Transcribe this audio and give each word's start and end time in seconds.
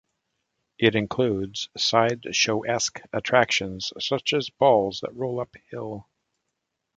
It 0.79 0.95
includes 0.95 1.69
side 1.77 2.25
show-esque 2.35 3.01
attractions 3.13 3.93
such 3.99 4.33
as 4.33 4.49
balls 4.49 5.01
that 5.01 5.13
roll 5.15 5.39
up 5.39 5.53
hill. 5.69 6.07